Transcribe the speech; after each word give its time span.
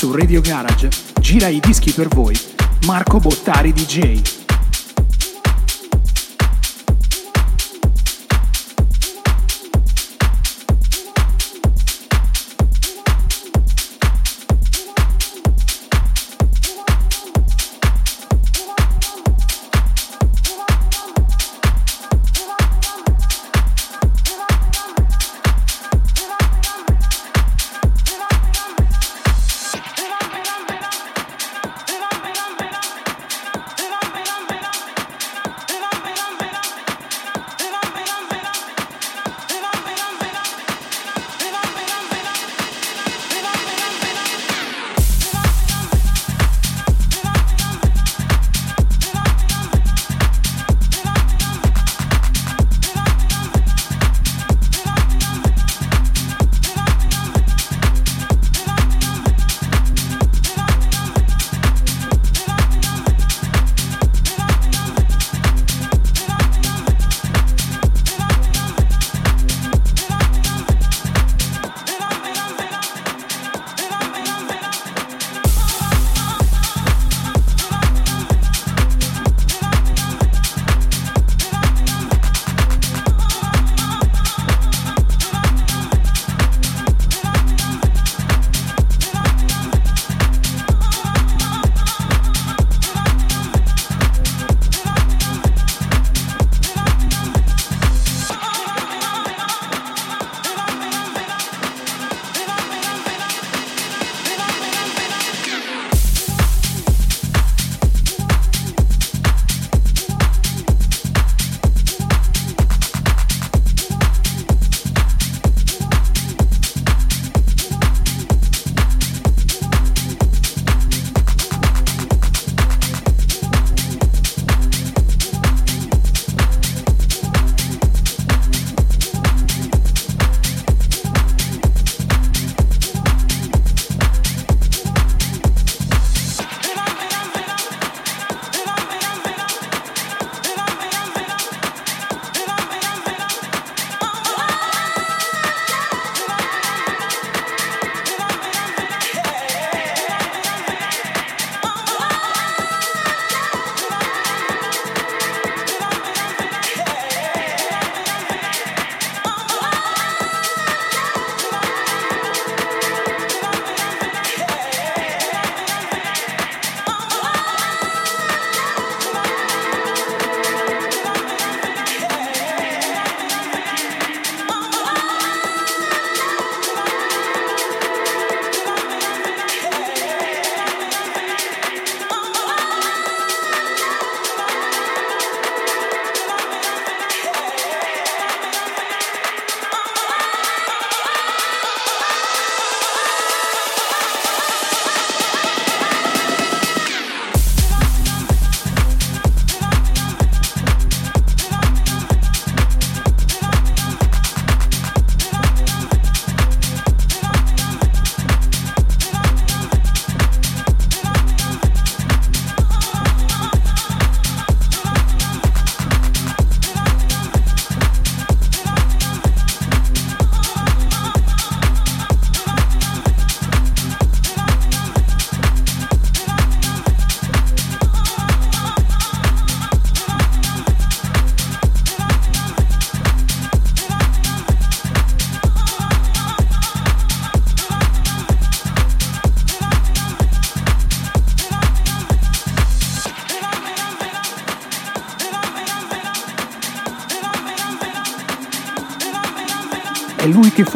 Su 0.00 0.12
Radio 0.12 0.40
Garage 0.40 0.88
gira 1.20 1.48
i 1.48 1.60
dischi 1.60 1.92
per 1.92 2.08
voi 2.08 2.34
Marco 2.86 3.18
Bottari 3.18 3.70
DJ. 3.74 4.39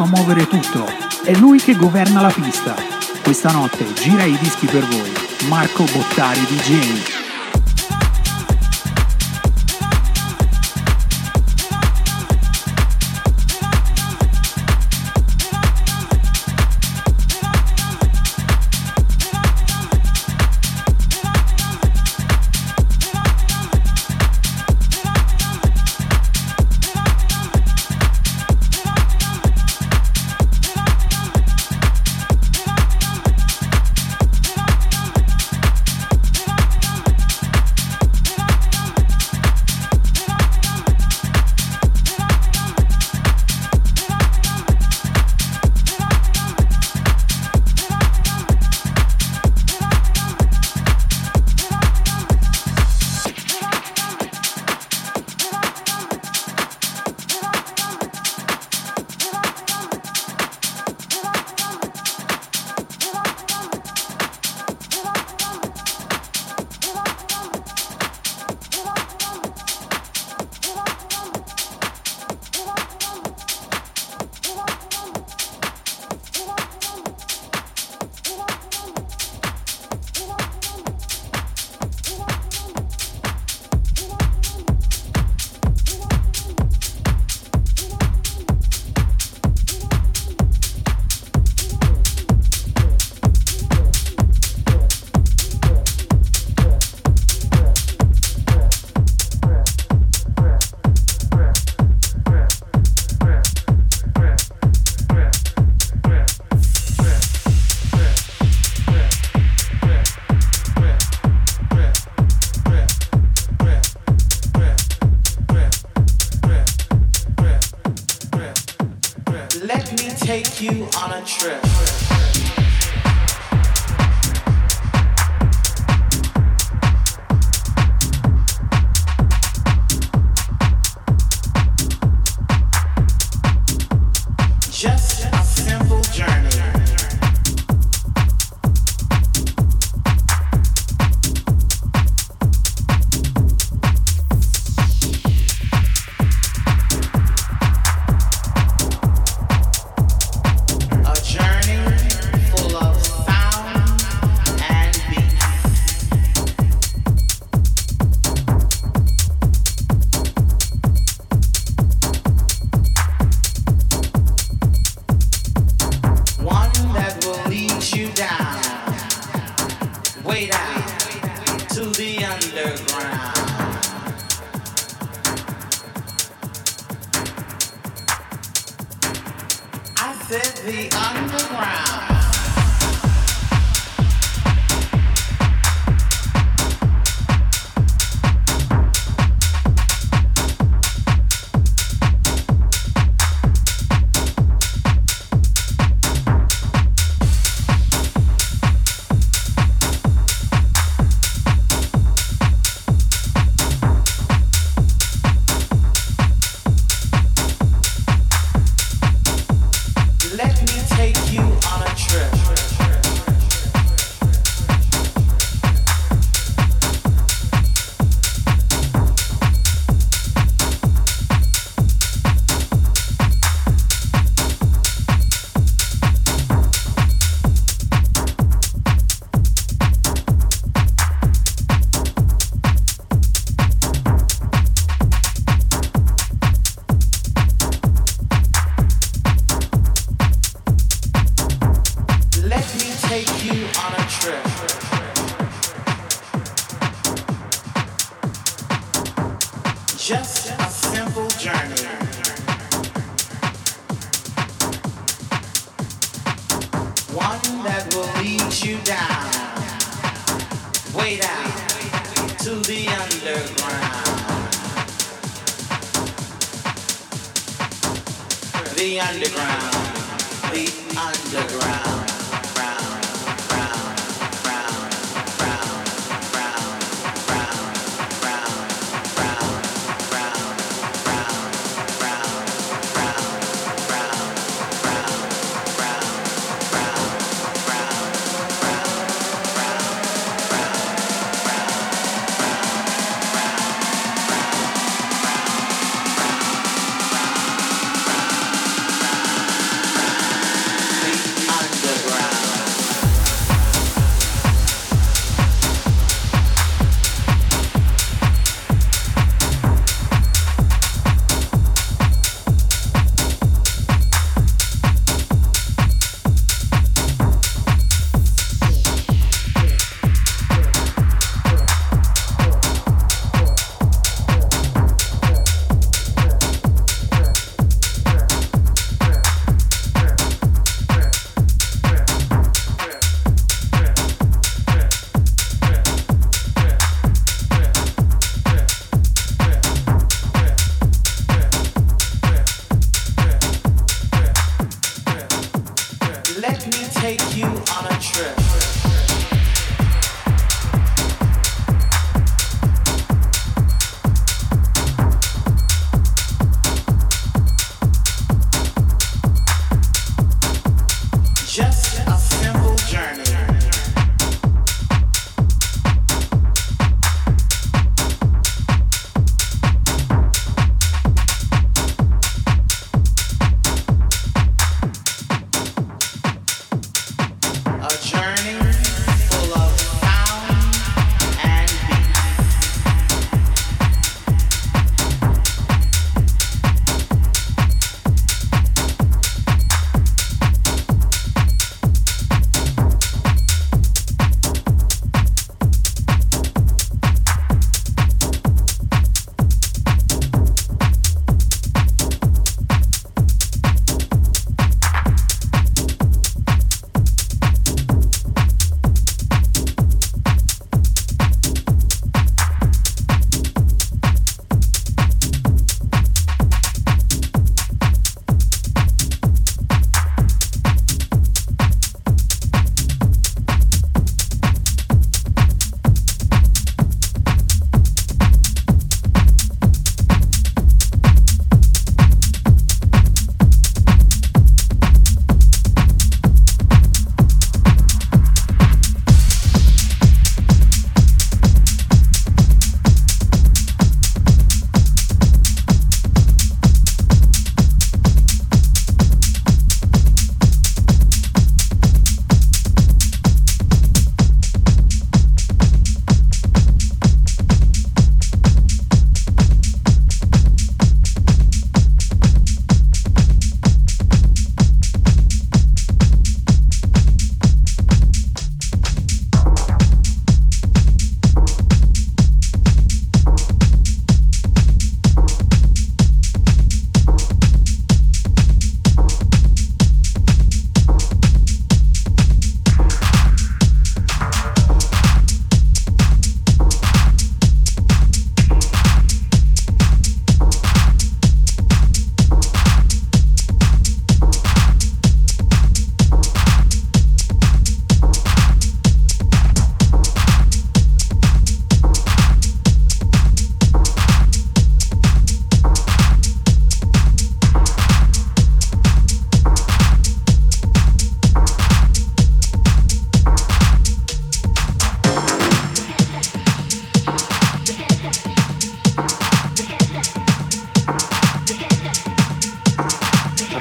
Fa 0.05 0.15
muovere 0.15 0.47
tutto. 0.47 0.85
È 1.23 1.33
lui 1.33 1.59
che 1.59 1.75
governa 1.75 2.21
la 2.21 2.31
pista. 2.31 2.75
Questa 3.23 3.51
notte 3.51 3.91
gira 3.93 4.23
i 4.23 4.37
dischi 4.37 4.67
per 4.67 4.85
voi. 4.85 5.11
Marco 5.47 5.83
Bottari 5.83 6.41
DJ. 6.41 7.24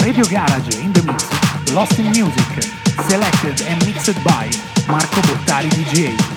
Tokyo 0.04 0.24
Garage 0.26 0.84
in 0.84 0.92
the 0.92 1.02
mix, 1.02 1.72
Lost 1.72 1.98
in 1.98 2.10
Music, 2.10 2.62
selected 3.08 3.62
and 3.62 3.82
mixed 3.86 4.22
by 4.22 4.50
Marco 4.86 5.22
Bottari 5.22 5.70
DJ. 5.70 6.33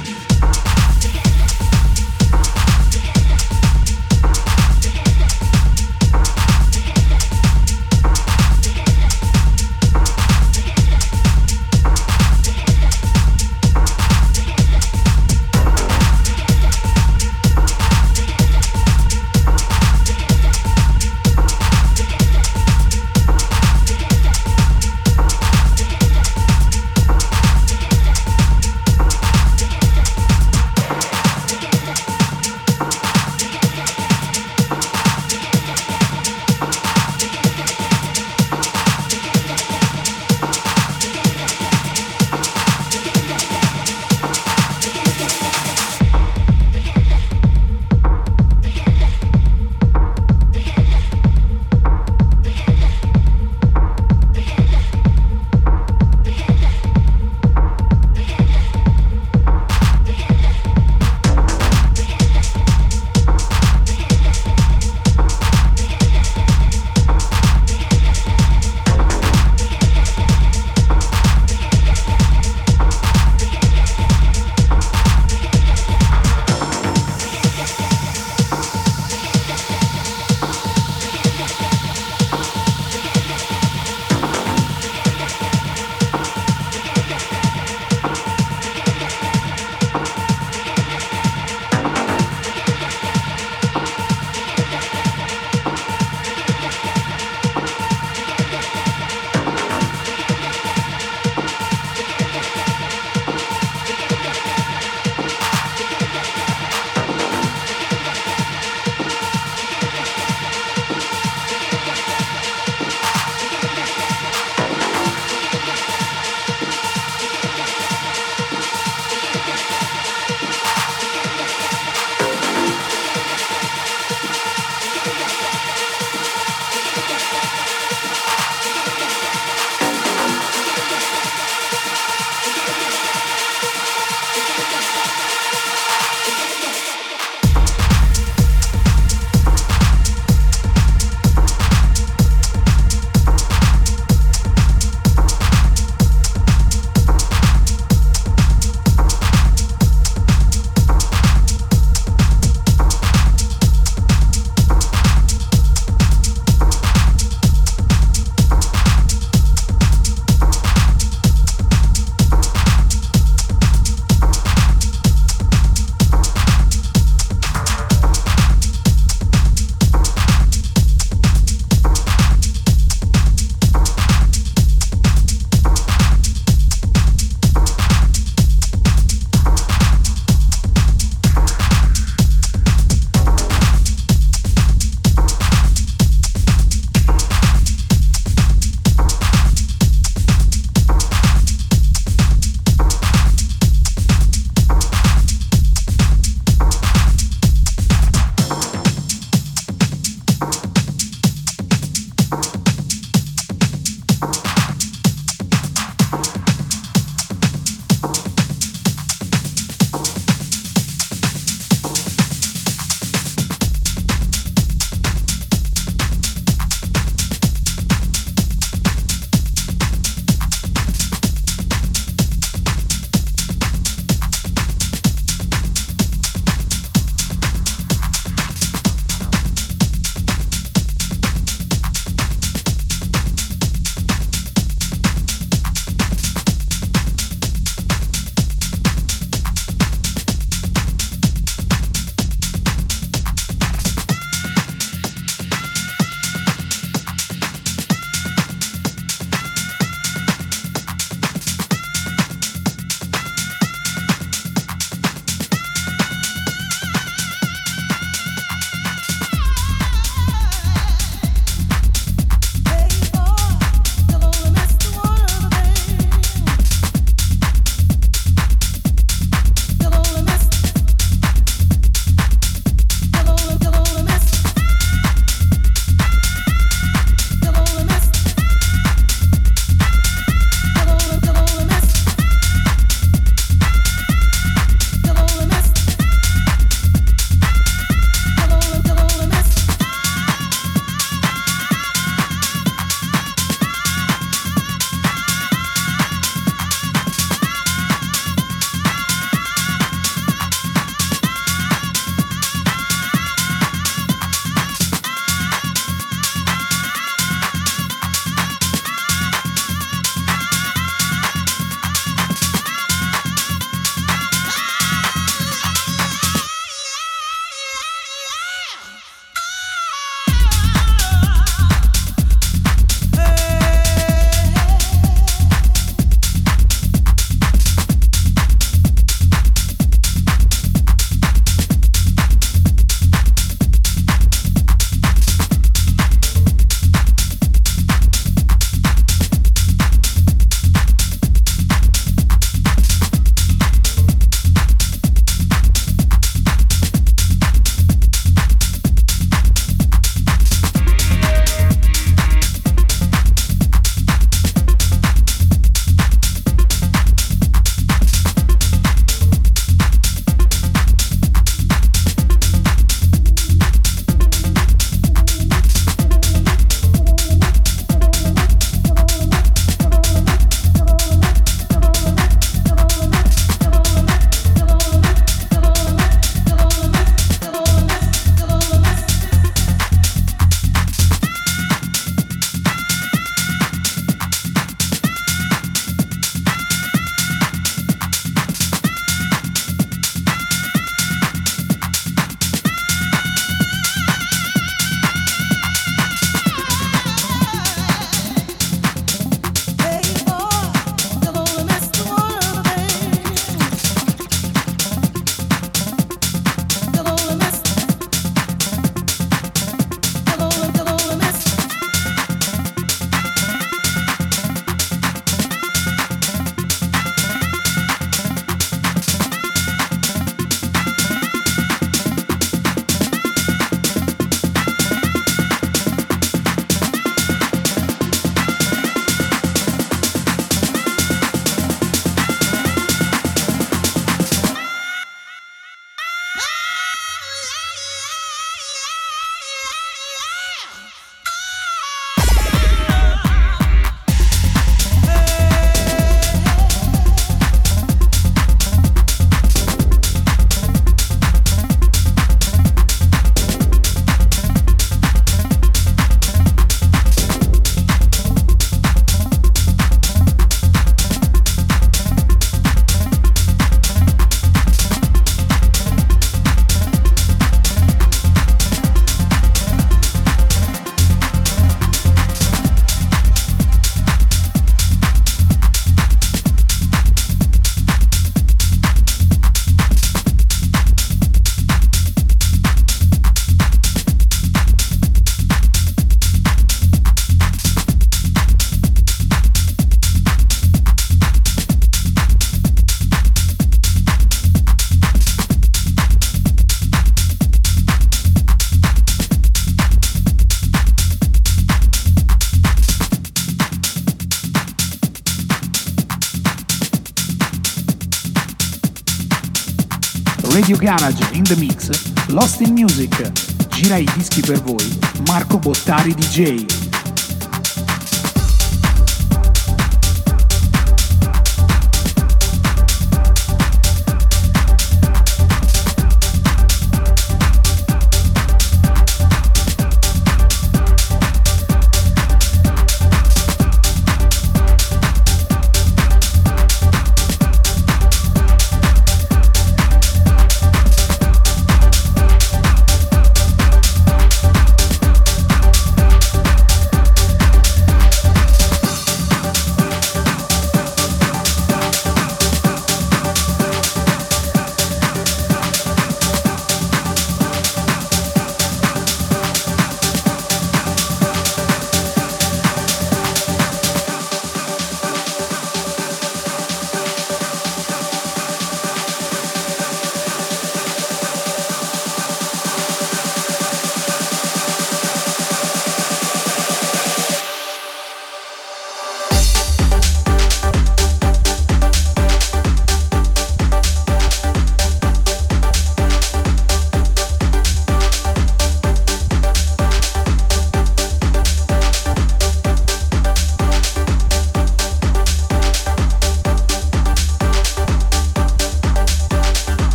Garage 510.88 511.20
in 511.34 511.44
the 511.44 511.56
Mix, 511.58 511.90
Lost 512.30 512.62
in 512.62 512.72
Music, 512.72 513.32
gira 513.76 513.98
i 513.98 514.08
dischi 514.16 514.40
per 514.40 514.62
voi, 514.62 514.98
Marco 515.26 515.60
Bottari 515.60 516.14
DJ. 516.14 516.87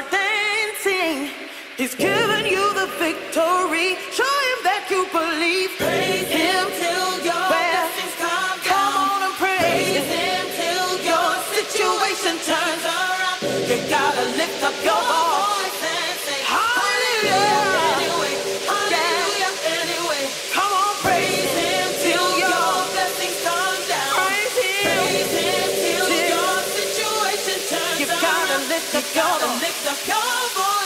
start 0.00 0.12
dancing. 0.12 1.30
He's 1.76 1.94
given 1.94 2.46
you 2.46 2.74
the 2.74 2.86
victory. 2.98 3.96
Show 4.12 4.34
him 4.48 4.58
that 4.64 4.86
you 4.90 5.06
believe. 5.12 5.70
Praise 5.78 6.28
him 6.28 6.66
till 6.80 7.24
your 7.24 7.44
blessings 7.48 8.14
come. 8.18 8.58
Come 8.64 8.94
on 8.96 9.22
and 9.24 9.34
praise, 9.34 9.60
praise 9.60 10.08
him 10.08 10.44
till 10.60 10.90
your 11.04 11.30
situation 11.56 12.36
turns 12.44 12.84
around. 12.84 13.40
You 13.68 13.76
gotta 13.88 14.24
lift 14.36 14.62
up 14.62 14.74
your 14.84 14.94
voice. 14.94 15.29
lick 28.80 28.92
the 28.92 29.20
cover. 29.20 29.46
Lick 29.60 29.74
the 29.84 29.94
cover. 30.10 30.79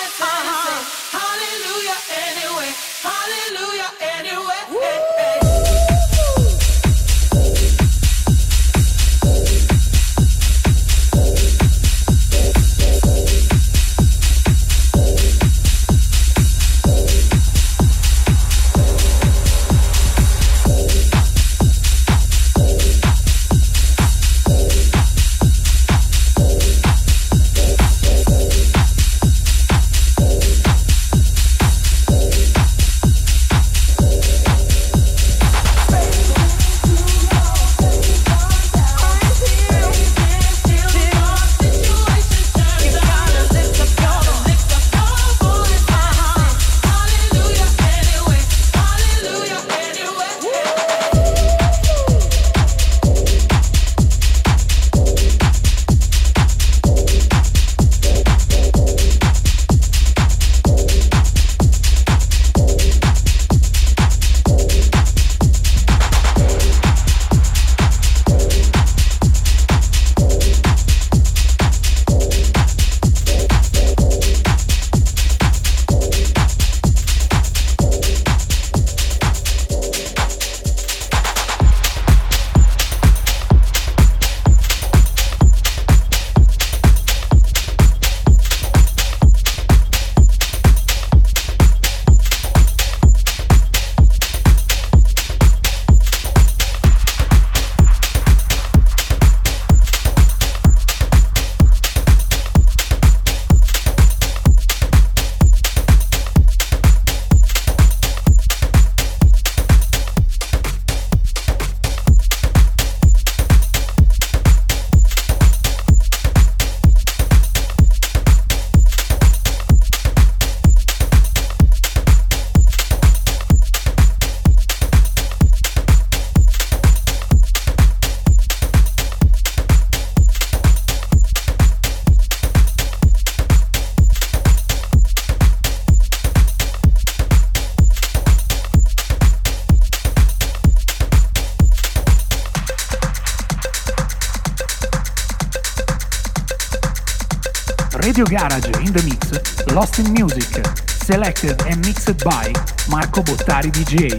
Garage 148.35 148.67
in 148.81 148.93
the 148.93 149.03
Mix, 149.05 149.73
Lost 149.73 150.01
in 150.01 150.13
Music, 150.13 150.67
selected 150.89 151.63
and 151.69 151.79
mixed 151.87 152.25
by 152.25 152.53
Marco 152.91 153.23
Bottari 153.23 153.71
DJ. 153.71 154.11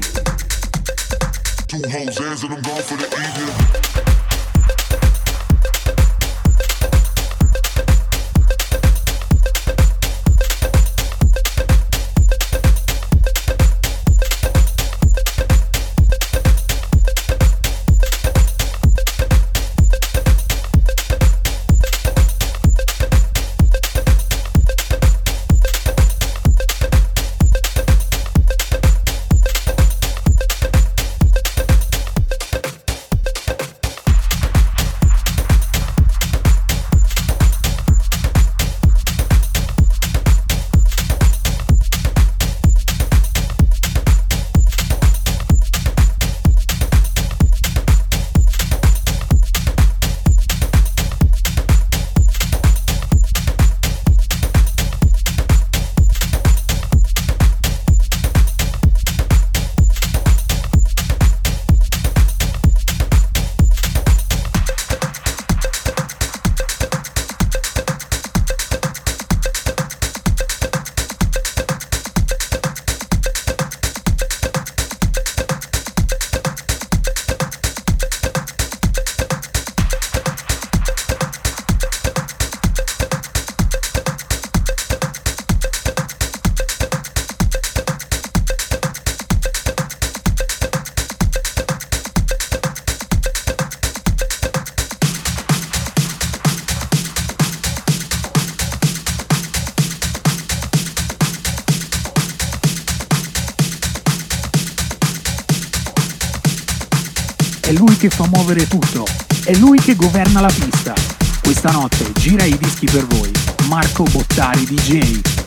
Muovere 108.27 108.67
tutto. 108.67 109.05
È 109.43 109.53
lui 109.55 109.79
che 109.79 109.95
governa 109.95 110.41
la 110.41 110.51
pista. 110.51 110.93
Questa 111.41 111.71
notte 111.71 112.11
gira 112.13 112.43
i 112.43 112.57
dischi 112.57 112.85
per 112.85 113.05
voi. 113.05 113.31
Marco 113.67 114.03
Bottari 114.03 114.65
DJ. 114.65 115.44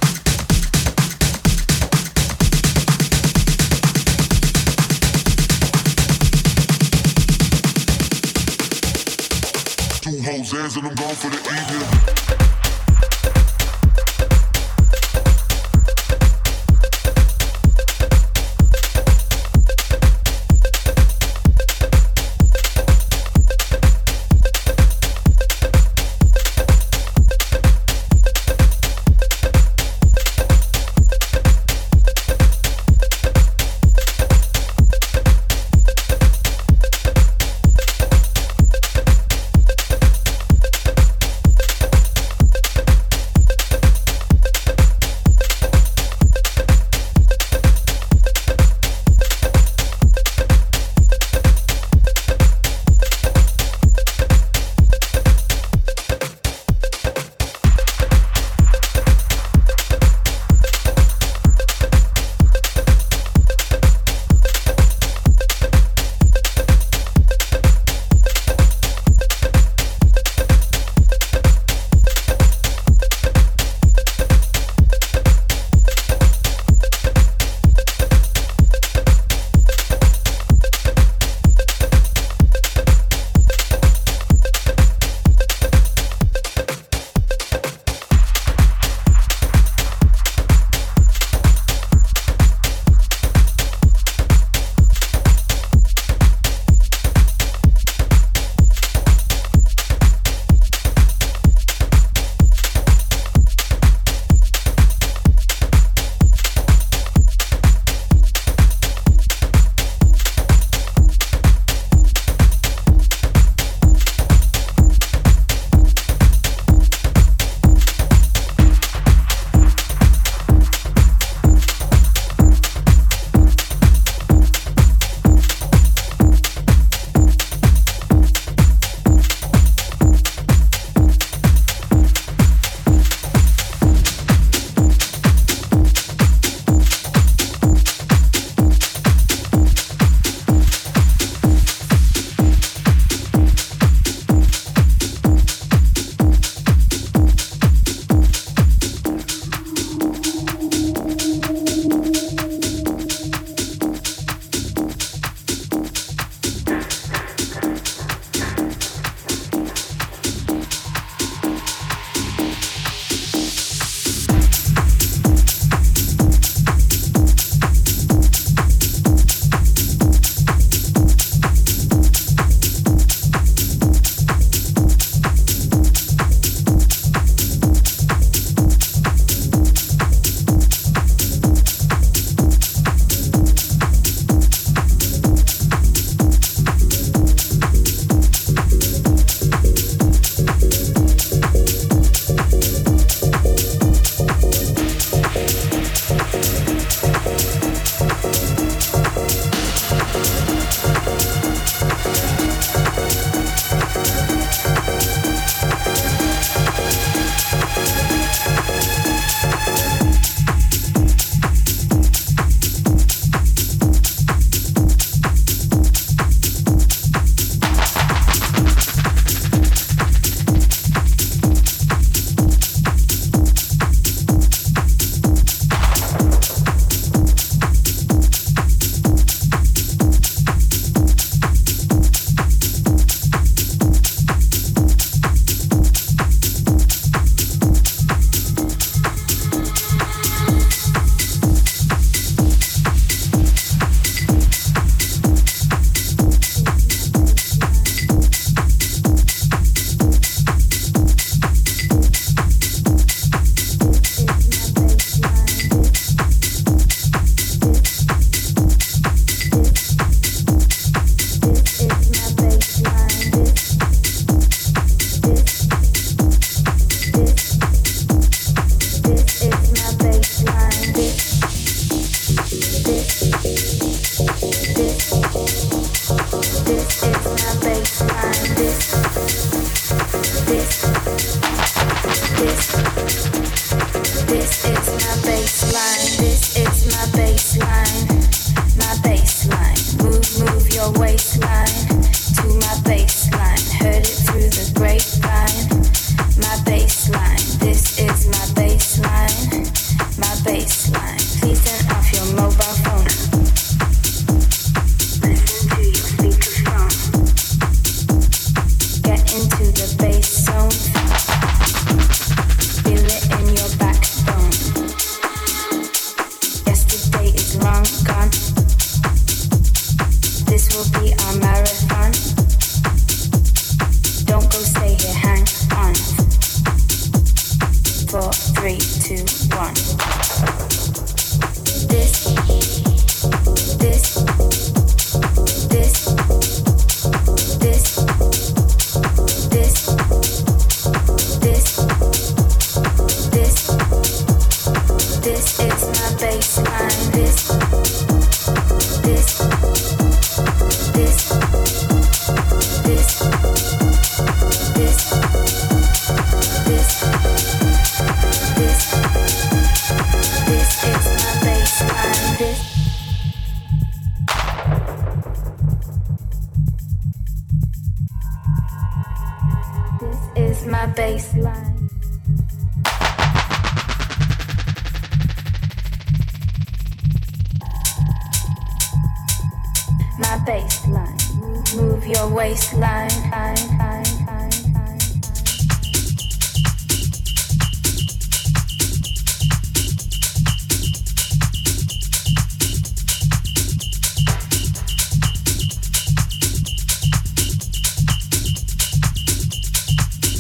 baseline. 380.49 381.77
Move 381.77 382.07
your 382.07 382.27
waistline. 382.27 383.09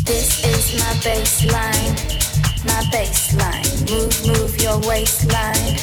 This 0.07 0.43
is 0.43 0.81
my 0.81 0.95
baseline, 1.05 1.93
my 2.65 2.81
baseline. 2.91 3.91
Move, 3.91 4.27
move 4.27 4.57
your 4.59 4.79
waistline 4.89 5.77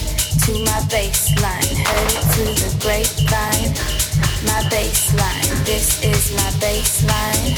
to 0.46 0.52
my 0.66 0.82
baseline. 0.90 1.76
Head 1.78 2.12
it 2.12 2.24
through 2.34 2.56
the 2.56 2.72
grapevine. 2.82 3.95
This 5.66 5.98
is 6.04 6.32
my 6.34 6.50
baseline, 6.62 7.58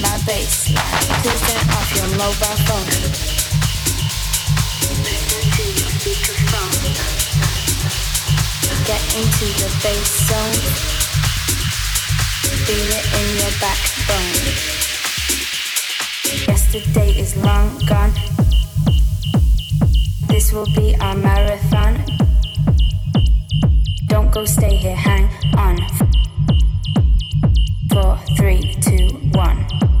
my 0.00 0.16
baseline. 0.22 1.10
Cruising 1.22 1.66
off 1.74 1.90
your 1.96 2.06
mobile 2.16 2.58
phone. 2.66 2.86
Listen 5.02 5.42
to 5.50 5.64
your 5.74 5.90
speakerphone. 5.98 6.78
Get 8.86 9.02
into 9.18 9.46
the 9.58 9.68
bass 9.82 10.10
zone. 10.28 10.58
Feel 12.62 12.90
it 12.94 13.06
in 13.18 13.26
your 13.42 13.54
backbone. 13.58 14.38
Yesterday 16.46 17.10
is 17.18 17.36
long 17.38 17.68
gone. 17.88 18.12
This 20.28 20.52
will 20.52 20.70
be 20.76 20.94
our 21.00 21.16
marathon. 21.16 22.04
Don't 24.06 24.30
go 24.30 24.44
stay 24.44 24.76
here, 24.76 24.94
hang 24.94 25.28
on 25.56 26.11
three, 28.36 28.74
two, 28.80 29.08
one. 29.32 29.91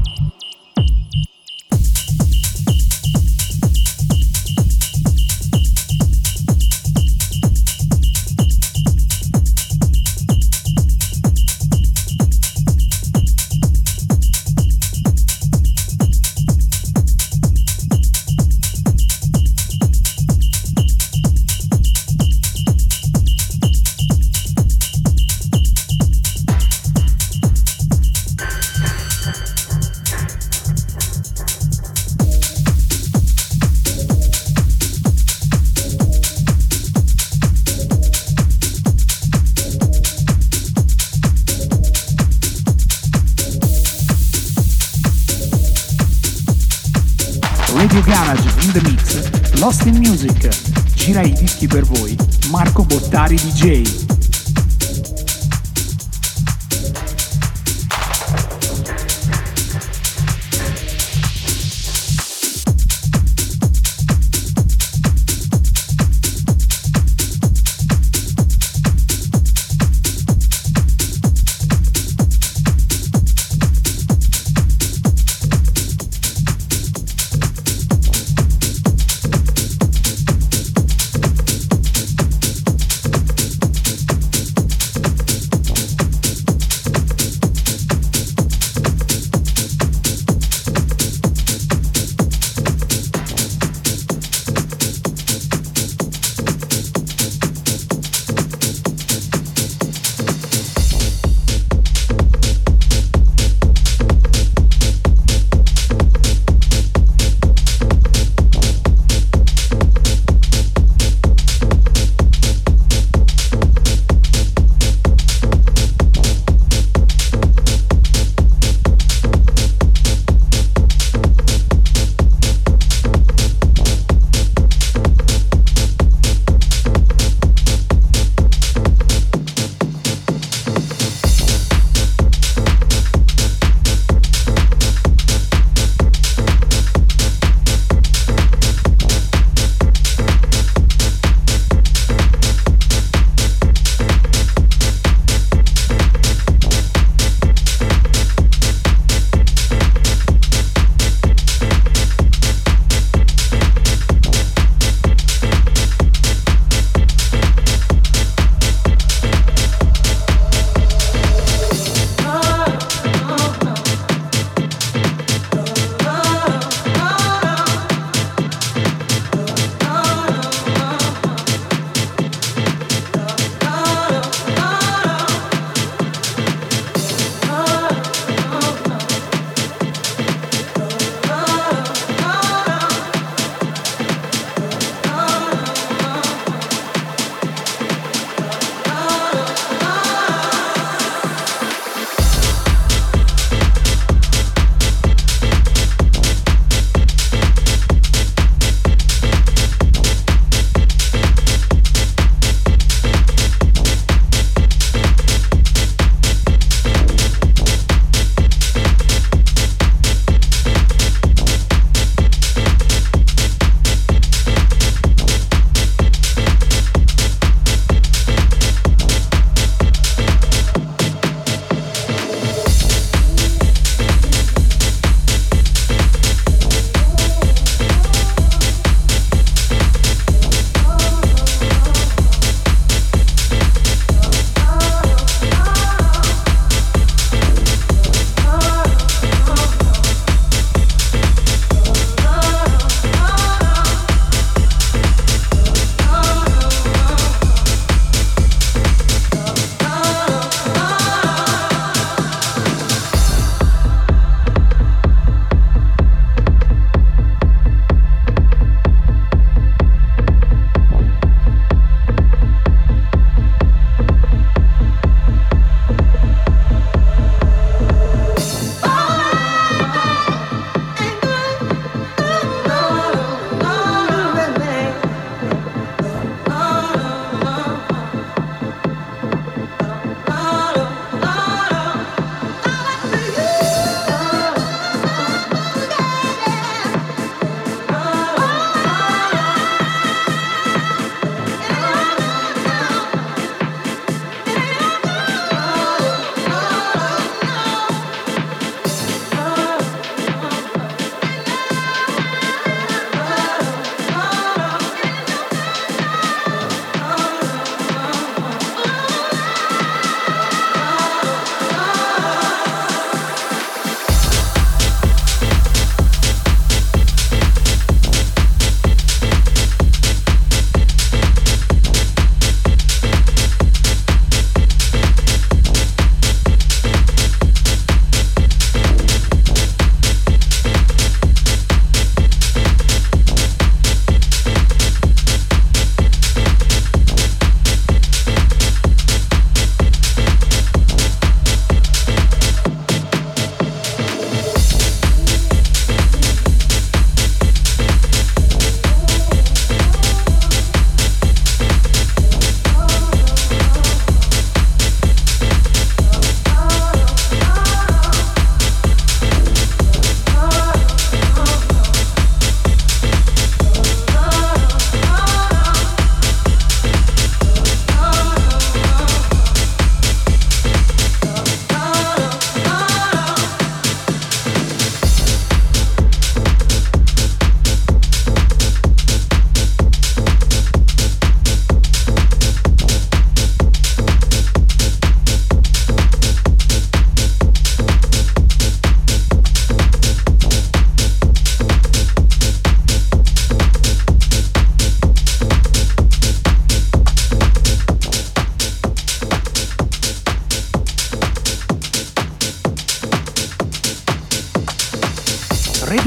Radio 47.92 48.10
Garage 48.10 48.64
in 48.64 48.72
the 48.72 48.80
Mix, 48.88 49.60
Lost 49.60 49.84
in 49.84 49.98
Music. 49.98 50.48
Gira 50.94 51.20
i 51.20 51.32
dischi 51.32 51.66
per 51.66 51.84
voi, 51.84 52.16
Marco 52.48 52.84
Bottari 52.84 53.36
DJ. 53.36 54.11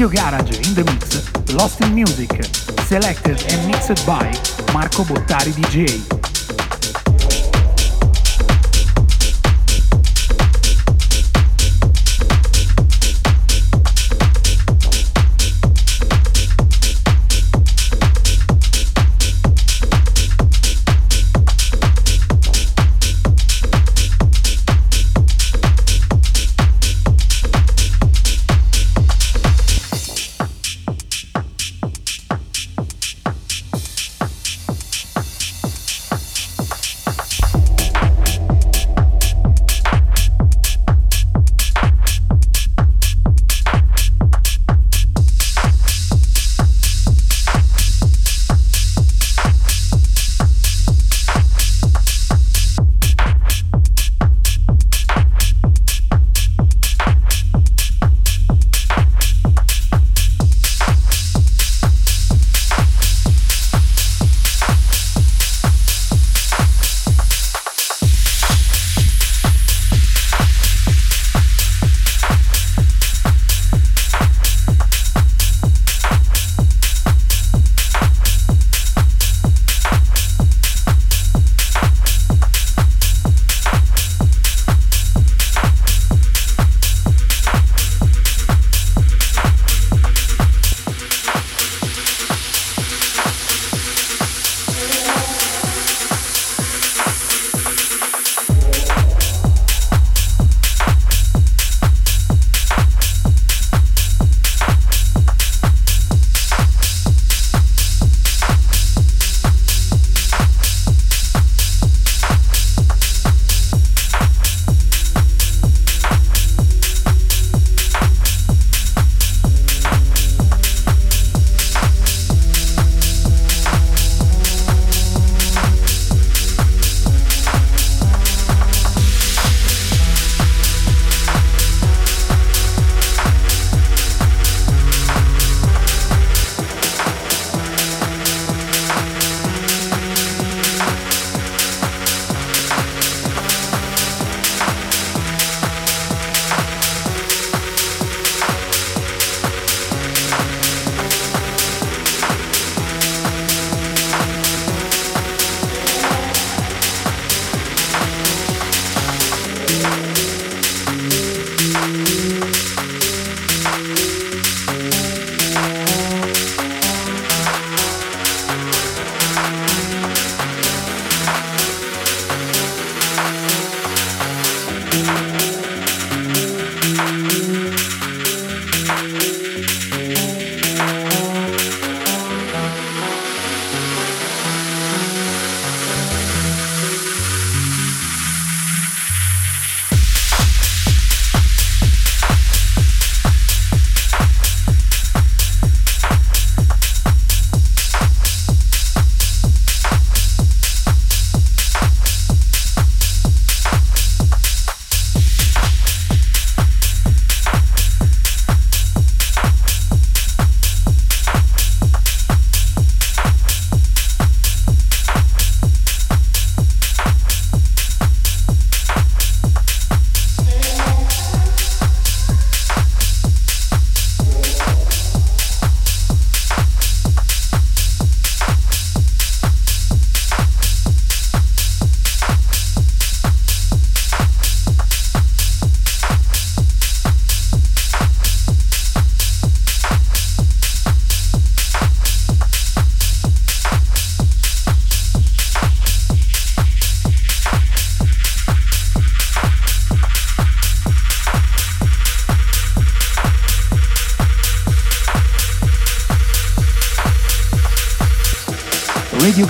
Radio 0.06 0.30
Garage 0.30 0.68
in 0.68 0.74
the 0.74 0.84
Mix, 0.84 1.54
Lost 1.54 1.80
in 1.80 1.94
Music, 1.94 2.30
selected 2.84 3.42
and 3.52 3.66
mixed 3.66 4.06
by 4.06 4.30
Marco 4.72 5.02
Bottari 5.02 5.52
DJ. 5.52 6.15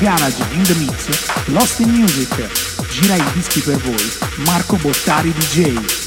Garage 0.06 0.38
in 0.52 0.62
the 0.62 0.74
Mix, 0.76 1.48
Lost 1.48 1.80
in 1.80 1.90
Music, 1.90 2.30
gira 2.88 3.16
i 3.16 3.32
dischi 3.32 3.58
per 3.58 3.76
voi, 3.78 4.44
Marco 4.44 4.76
Bottari 4.76 5.32
DJ. 5.32 6.05